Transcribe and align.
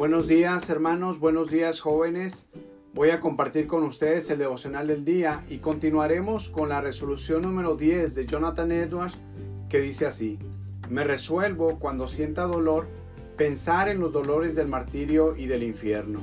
Buenos 0.00 0.26
días 0.26 0.70
hermanos, 0.70 1.20
buenos 1.20 1.50
días 1.50 1.80
jóvenes. 1.80 2.48
Voy 2.94 3.10
a 3.10 3.20
compartir 3.20 3.66
con 3.66 3.82
ustedes 3.82 4.30
el 4.30 4.38
devocional 4.38 4.86
del 4.86 5.04
día 5.04 5.44
y 5.50 5.58
continuaremos 5.58 6.48
con 6.48 6.70
la 6.70 6.80
resolución 6.80 7.42
número 7.42 7.76
10 7.76 8.14
de 8.14 8.24
Jonathan 8.24 8.72
Edwards 8.72 9.18
que 9.68 9.78
dice 9.78 10.06
así, 10.06 10.38
me 10.88 11.04
resuelvo 11.04 11.78
cuando 11.78 12.06
sienta 12.06 12.46
dolor 12.46 12.88
pensar 13.36 13.90
en 13.90 14.00
los 14.00 14.14
dolores 14.14 14.54
del 14.54 14.68
martirio 14.68 15.36
y 15.36 15.48
del 15.48 15.62
infierno. 15.62 16.20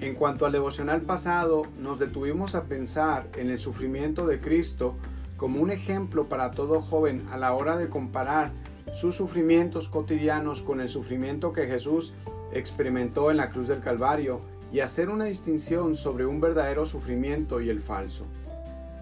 En 0.00 0.16
cuanto 0.16 0.44
al 0.44 0.50
devocional 0.50 1.02
pasado, 1.02 1.62
nos 1.78 2.00
detuvimos 2.00 2.56
a 2.56 2.64
pensar 2.64 3.28
en 3.36 3.48
el 3.48 3.60
sufrimiento 3.60 4.26
de 4.26 4.40
Cristo 4.40 4.96
como 5.36 5.60
un 5.60 5.70
ejemplo 5.70 6.28
para 6.28 6.50
todo 6.50 6.80
joven 6.80 7.24
a 7.30 7.36
la 7.36 7.54
hora 7.54 7.76
de 7.76 7.88
comparar 7.88 8.50
sus 8.92 9.16
sufrimientos 9.16 9.88
cotidianos 9.88 10.62
con 10.62 10.80
el 10.80 10.88
sufrimiento 10.88 11.52
que 11.52 11.66
Jesús 11.66 12.14
experimentó 12.52 13.30
en 13.30 13.38
la 13.38 13.50
cruz 13.50 13.68
del 13.68 13.80
Calvario 13.80 14.40
y 14.72 14.80
hacer 14.80 15.08
una 15.08 15.24
distinción 15.24 15.94
sobre 15.94 16.26
un 16.26 16.40
verdadero 16.40 16.84
sufrimiento 16.84 17.60
y 17.60 17.70
el 17.70 17.80
falso. 17.80 18.26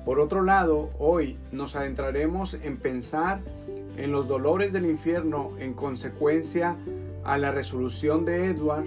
Por 0.05 0.19
otro 0.19 0.43
lado, 0.43 0.91
hoy 0.99 1.37
nos 1.53 1.77
adentraremos 1.77 2.55
en 2.55 2.77
pensar 2.77 3.41
en 3.97 4.11
los 4.11 4.27
dolores 4.27 4.73
del 4.73 4.87
infierno 4.87 5.53
en 5.59 5.75
consecuencia 5.75 6.77
a 7.25 7.39
la 7.39 7.51
resolución 7.51 8.25
de 8.25 8.47
Edward, 8.47 8.87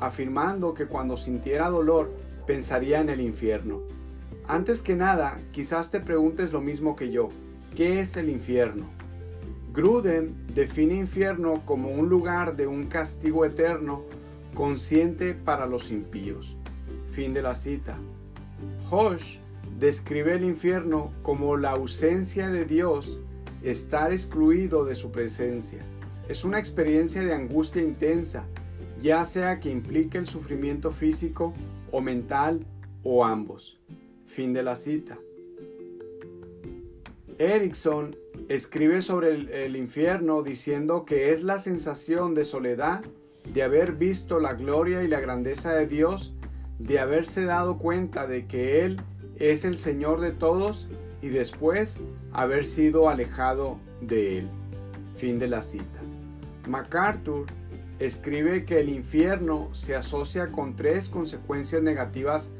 afirmando 0.00 0.74
que 0.74 0.86
cuando 0.86 1.16
sintiera 1.16 1.70
dolor 1.70 2.12
pensaría 2.46 3.00
en 3.00 3.08
el 3.08 3.20
infierno. 3.20 3.82
Antes 4.48 4.82
que 4.82 4.96
nada, 4.96 5.40
quizás 5.52 5.90
te 5.90 6.00
preguntes 6.00 6.52
lo 6.52 6.60
mismo 6.60 6.96
que 6.96 7.10
yo, 7.10 7.28
¿qué 7.76 8.00
es 8.00 8.16
el 8.16 8.28
infierno? 8.28 8.95
Gruden 9.76 10.34
define 10.54 10.94
infierno 10.94 11.60
como 11.66 11.90
un 11.90 12.08
lugar 12.08 12.56
de 12.56 12.66
un 12.66 12.86
castigo 12.86 13.44
eterno 13.44 14.04
consciente 14.54 15.34
para 15.34 15.66
los 15.66 15.90
impíos. 15.90 16.56
Fin 17.10 17.34
de 17.34 17.42
la 17.42 17.54
cita. 17.54 17.98
Hosh 18.90 19.36
describe 19.78 20.32
el 20.32 20.44
infierno 20.44 21.12
como 21.20 21.58
la 21.58 21.72
ausencia 21.72 22.48
de 22.48 22.64
Dios, 22.64 23.20
estar 23.62 24.12
excluido 24.12 24.86
de 24.86 24.94
su 24.94 25.12
presencia. 25.12 25.82
Es 26.26 26.42
una 26.42 26.58
experiencia 26.58 27.22
de 27.22 27.34
angustia 27.34 27.82
intensa, 27.82 28.46
ya 29.02 29.26
sea 29.26 29.60
que 29.60 29.68
implique 29.68 30.16
el 30.16 30.26
sufrimiento 30.26 30.90
físico 30.90 31.52
o 31.92 32.00
mental 32.00 32.64
o 33.02 33.26
ambos. 33.26 33.78
Fin 34.24 34.54
de 34.54 34.62
la 34.62 34.74
cita. 34.74 35.18
Erickson 37.38 38.16
escribe 38.48 39.02
sobre 39.02 39.64
el, 39.64 39.76
infierno 39.76 40.42
diciendo 40.42 41.04
que 41.04 41.32
es 41.32 41.42
la 41.42 41.58
sensación 41.58 42.34
de 42.34 42.44
soledad, 42.44 43.02
de 43.52 43.62
haber 43.62 43.92
visto 43.92 44.40
la 44.40 44.54
gloria 44.54 45.02
y 45.02 45.08
la 45.08 45.20
grandeza 45.20 45.72
de 45.72 45.86
Dios, 45.86 46.34
de 46.78 46.98
haberse 46.98 47.44
dado 47.44 47.78
cuenta 47.78 48.26
de 48.26 48.46
que 48.46 48.84
Él 48.84 49.00
es 49.36 49.64
el 49.64 49.78
Señor 49.78 50.20
de 50.20 50.30
todos 50.30 50.88
y 51.22 51.28
después 51.28 52.00
haber 52.32 52.64
sido 52.64 53.08
alejado 53.08 53.78
de 54.00 54.38
Él. 54.38 54.48
Fin 55.16 55.38
de 55.38 55.48
la 55.48 55.62
cita. 55.62 56.00
MacArthur 56.68 57.46
escribe 57.98 58.64
que 58.64 58.80
el 58.80 58.90
infierno 58.90 59.70
se 59.72 59.96
asocia 59.96 60.52
con 60.52 60.76
tres 60.76 61.08
consecuencias 61.08 61.82
negativas 61.82 62.52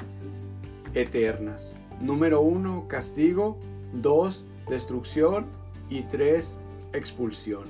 eternas. 0.94 1.76
Número 2.00 2.40
uno, 2.40 2.86
castigo. 2.88 3.58
Dos, 3.92 4.46
destrucción 4.68 5.46
y 5.88 6.02
3. 6.02 6.58
Expulsión. 6.92 7.64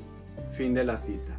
Fin 0.53 0.75
de 0.75 0.85
la 0.85 0.99
cita. 0.99 1.39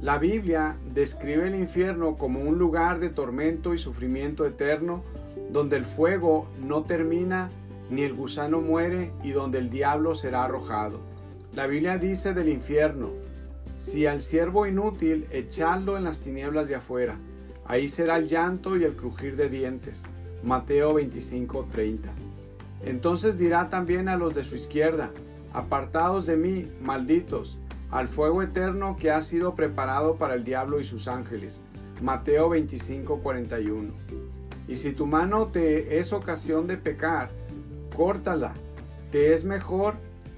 La 0.00 0.18
Biblia 0.18 0.76
describe 0.92 1.46
el 1.46 1.54
infierno 1.54 2.16
como 2.16 2.40
un 2.40 2.58
lugar 2.58 2.98
de 2.98 3.08
tormento 3.08 3.72
y 3.72 3.78
sufrimiento 3.78 4.44
eterno, 4.44 5.04
donde 5.50 5.76
el 5.76 5.84
fuego 5.84 6.48
no 6.60 6.82
termina 6.82 7.50
ni 7.88 8.02
el 8.02 8.14
gusano 8.14 8.60
muere 8.60 9.12
y 9.22 9.30
donde 9.30 9.58
el 9.58 9.70
diablo 9.70 10.14
será 10.14 10.44
arrojado. 10.44 11.00
La 11.54 11.66
Biblia 11.66 11.98
dice 11.98 12.34
del 12.34 12.48
infierno, 12.48 13.10
si 13.76 14.06
al 14.06 14.20
siervo 14.20 14.66
inútil 14.66 15.26
echadlo 15.30 15.96
en 15.96 16.04
las 16.04 16.20
tinieblas 16.20 16.68
de 16.68 16.76
afuera, 16.76 17.16
ahí 17.66 17.88
será 17.88 18.16
el 18.16 18.28
llanto 18.28 18.76
y 18.76 18.84
el 18.84 18.96
crujir 18.96 19.36
de 19.36 19.48
dientes. 19.48 20.04
Mateo 20.42 20.94
25:30. 20.94 22.10
Entonces 22.84 23.38
dirá 23.38 23.68
también 23.68 24.08
a 24.08 24.16
los 24.16 24.34
de 24.34 24.44
su 24.44 24.56
izquierda, 24.56 25.10
Apartados 25.52 26.26
de 26.26 26.36
mí, 26.36 26.70
malditos, 26.80 27.58
al 27.90 28.08
fuego 28.08 28.42
eterno 28.42 28.96
que 28.98 29.10
ha 29.10 29.20
sido 29.20 29.54
preparado 29.54 30.16
para 30.16 30.34
el 30.34 30.44
diablo 30.44 30.80
y 30.80 30.84
sus 30.84 31.08
ángeles. 31.08 31.62
Mateo 32.00 32.48
25, 32.48 33.18
41. 33.18 33.92
Y 34.66 34.74
si 34.76 34.92
tu 34.92 35.06
mano 35.06 35.46
te 35.46 35.98
es 35.98 36.12
ocasión 36.12 36.66
de 36.66 36.78
pecar, 36.78 37.30
córtala. 37.94 38.54
Te 39.10 39.34
es 39.34 39.44
mejor 39.44 39.96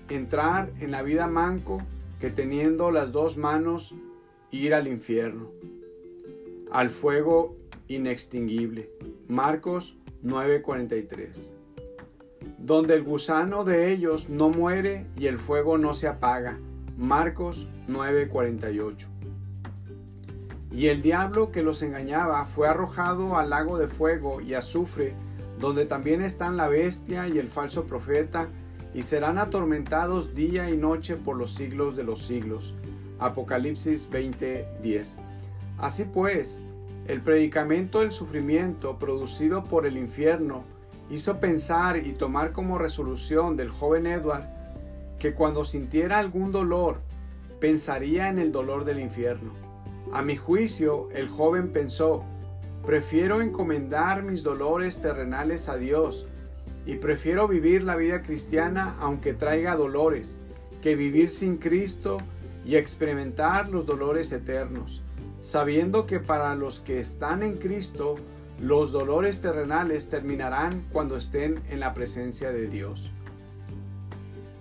entrar 0.08 0.72
en 0.80 0.90
la 0.90 1.02
vida 1.02 1.28
manco 1.28 1.78
que 2.20 2.30
teniendo 2.30 2.90
las 2.90 3.12
dos 3.12 3.36
manos 3.36 3.94
ir 4.50 4.74
al 4.74 4.88
infierno, 4.88 5.48
al 6.72 6.90
fuego 6.90 7.56
inextinguible. 7.86 8.90
Marcos 9.28 9.96
9:43 10.24 11.52
donde 12.64 12.94
el 12.94 13.02
gusano 13.02 13.62
de 13.62 13.92
ellos 13.92 14.30
no 14.30 14.48
muere 14.48 15.06
y 15.18 15.26
el 15.26 15.36
fuego 15.36 15.76
no 15.76 15.92
se 15.92 16.08
apaga. 16.08 16.58
Marcos 16.96 17.68
9:48. 17.88 19.06
Y 20.72 20.86
el 20.86 21.02
diablo 21.02 21.52
que 21.52 21.62
los 21.62 21.82
engañaba 21.82 22.46
fue 22.46 22.66
arrojado 22.66 23.36
al 23.36 23.50
lago 23.50 23.76
de 23.76 23.86
fuego 23.86 24.40
y 24.40 24.54
azufre, 24.54 25.12
donde 25.60 25.84
también 25.84 26.22
están 26.22 26.56
la 26.56 26.68
bestia 26.68 27.28
y 27.28 27.38
el 27.38 27.48
falso 27.48 27.84
profeta, 27.84 28.48
y 28.94 29.02
serán 29.02 29.36
atormentados 29.36 30.34
día 30.34 30.70
y 30.70 30.78
noche 30.78 31.16
por 31.16 31.36
los 31.36 31.52
siglos 31.52 31.96
de 31.96 32.04
los 32.04 32.20
siglos. 32.22 32.72
Apocalipsis 33.18 34.08
20:10. 34.10 35.18
Así 35.76 36.04
pues, 36.04 36.66
el 37.08 37.20
predicamento 37.20 38.00
del 38.00 38.10
sufrimiento 38.10 38.98
producido 38.98 39.64
por 39.64 39.84
el 39.84 39.98
infierno 39.98 40.64
hizo 41.10 41.38
pensar 41.40 41.96
y 41.96 42.12
tomar 42.12 42.52
como 42.52 42.78
resolución 42.78 43.56
del 43.56 43.70
joven 43.70 44.06
Edward 44.06 44.44
que 45.18 45.34
cuando 45.34 45.64
sintiera 45.64 46.18
algún 46.18 46.52
dolor 46.52 47.00
pensaría 47.60 48.28
en 48.28 48.38
el 48.38 48.52
dolor 48.52 48.84
del 48.84 49.00
infierno. 49.00 49.52
A 50.12 50.22
mi 50.22 50.36
juicio, 50.36 51.08
el 51.12 51.28
joven 51.28 51.72
pensó, 51.72 52.24
prefiero 52.84 53.40
encomendar 53.40 54.22
mis 54.22 54.42
dolores 54.42 55.00
terrenales 55.00 55.68
a 55.68 55.76
Dios 55.76 56.26
y 56.86 56.96
prefiero 56.96 57.48
vivir 57.48 57.82
la 57.82 57.96
vida 57.96 58.22
cristiana 58.22 58.96
aunque 59.00 59.32
traiga 59.32 59.76
dolores, 59.76 60.42
que 60.82 60.96
vivir 60.96 61.30
sin 61.30 61.56
Cristo 61.56 62.18
y 62.64 62.76
experimentar 62.76 63.68
los 63.68 63.86
dolores 63.86 64.32
eternos, 64.32 65.02
sabiendo 65.40 66.06
que 66.06 66.20
para 66.20 66.54
los 66.54 66.80
que 66.80 67.00
están 67.00 67.42
en 67.42 67.54
Cristo, 67.56 68.16
los 68.60 68.92
dolores 68.92 69.40
terrenales 69.40 70.08
terminarán 70.08 70.84
cuando 70.92 71.16
estén 71.16 71.60
en 71.68 71.80
la 71.80 71.94
presencia 71.94 72.52
de 72.52 72.68
Dios. 72.68 73.10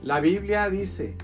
La 0.01 0.19
Biblia 0.19 0.69
dice, 0.69 1.15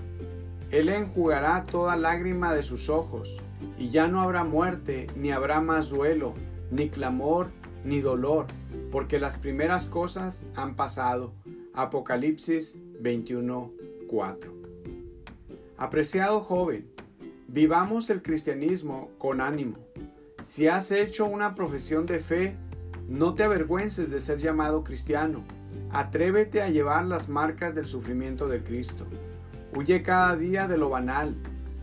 Él 0.70 0.88
enjugará 0.88 1.64
toda 1.64 1.96
lágrima 1.96 2.54
de 2.54 2.62
sus 2.62 2.88
ojos, 2.88 3.40
y 3.78 3.90
ya 3.90 4.08
no 4.08 4.20
habrá 4.20 4.44
muerte, 4.44 5.06
ni 5.16 5.32
habrá 5.32 5.60
más 5.60 5.90
duelo, 5.90 6.34
ni 6.70 6.88
clamor, 6.88 7.50
ni 7.84 8.00
dolor, 8.00 8.46
porque 8.90 9.18
las 9.18 9.36
primeras 9.36 9.86
cosas 9.86 10.46
han 10.54 10.76
pasado. 10.76 11.32
Apocalipsis 11.74 12.78
21:4. 13.02 14.52
Apreciado 15.76 16.40
joven, 16.40 16.90
vivamos 17.48 18.10
el 18.10 18.22
cristianismo 18.22 19.10
con 19.18 19.40
ánimo 19.40 19.76
si 20.42 20.68
has 20.68 20.90
hecho 20.90 21.26
una 21.26 21.54
profesión 21.54 22.06
de 22.06 22.18
fe, 22.18 22.56
no 23.10 23.34
te 23.34 23.42
avergüences 23.42 24.08
de 24.08 24.20
ser 24.20 24.38
llamado 24.38 24.84
cristiano. 24.84 25.42
Atrévete 25.90 26.62
a 26.62 26.68
llevar 26.68 27.04
las 27.06 27.28
marcas 27.28 27.74
del 27.74 27.86
sufrimiento 27.86 28.46
de 28.46 28.62
Cristo. 28.62 29.04
Huye 29.76 30.04
cada 30.04 30.36
día 30.36 30.68
de 30.68 30.78
lo 30.78 30.90
banal, 30.90 31.34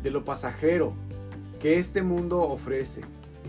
de 0.02 0.10
lo 0.10 0.24
pasajero 0.24 0.94
que 1.60 1.80
este 1.80 2.02
mundo 2.02 2.40
ofrece. 2.40 3.02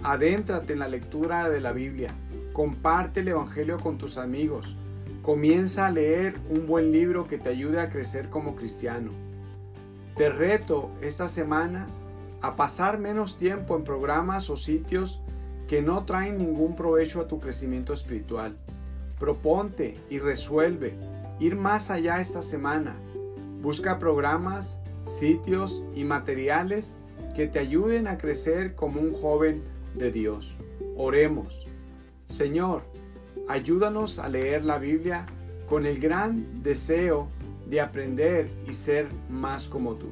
Adéntrate 0.03 0.73
en 0.73 0.81
la 0.81 0.89
lectura 0.89 1.49
de 1.49 1.61
la 1.61 1.71
Biblia. 1.71 2.13
Comparte 2.53 3.21
el 3.21 3.29
Evangelio 3.29 3.79
con 3.79 3.97
tus 3.97 4.19
amigos. 4.19 4.77
Comienza 5.23 5.87
a 5.87 5.93
leer 5.93 6.35
un 6.51 6.67
buen 6.67 6.91
libro 6.91 7.29
que 7.29 7.39
te 7.39 7.51
ayude 7.51 7.81
a 7.81 7.91
crecer 7.91 8.29
como 8.29 8.57
cristiano. 8.57 9.13
Te 10.17 10.31
reto 10.31 10.91
esta 11.01 11.29
semana 11.29 11.87
a 12.41 12.57
pasar 12.57 12.99
menos 12.99 13.37
tiempo 13.37 13.77
en 13.77 13.85
programas 13.85 14.51
o 14.51 14.57
sitios 14.57 15.21
que 15.69 15.83
no 15.83 16.05
traen 16.05 16.39
ningún 16.39 16.75
provecho 16.75 17.21
a 17.21 17.29
tu 17.29 17.39
crecimiento 17.39 17.93
espiritual. 17.93 18.57
Proponte 19.21 19.97
y 20.11 20.19
resuelve 20.19 20.95
ir 21.39 21.55
más 21.55 21.91
allá 21.91 22.21
esta 22.21 22.43
semana. 22.43 22.97
Busca 23.61 23.99
programas, 23.99 24.81
sitios 25.03 25.85
y 25.95 26.05
materiales 26.05 26.97
que 27.37 27.47
te 27.47 27.59
ayuden 27.59 28.09
a 28.09 28.19
crecer 28.19 28.75
como 28.75 29.01
un 29.01 29.13
joven 29.13 29.63
de 29.95 30.11
Dios. 30.11 30.57
Oremos. 30.97 31.67
Señor, 32.25 32.83
ayúdanos 33.47 34.19
a 34.19 34.29
leer 34.29 34.65
la 34.65 34.79
Biblia 34.79 35.27
con 35.67 35.85
el 35.85 36.01
gran 36.01 36.63
deseo 36.63 37.29
de 37.69 37.83
aprender 37.83 38.51
y 38.67 38.73
ser 38.73 39.07
más 39.29 39.69
como 39.69 39.97
tú. 39.97 40.09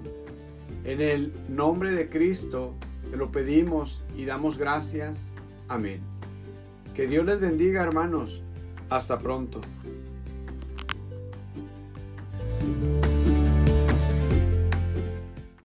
En 0.85 1.01
el 1.01 1.33
nombre 1.49 1.93
de 1.93 2.09
Cristo 2.11 2.75
te 3.11 3.17
lo 3.17 3.33
pedimos 3.33 4.05
y 4.17 4.27
damos 4.27 4.59
gracias. 4.59 5.31
Amén. 5.69 6.01
Que 6.95 7.07
Dios 7.07 7.25
les 7.27 7.41
bendiga 7.41 7.83
hermanos. 7.83 8.43
Hasta 8.89 9.19
pronto. 9.19 9.61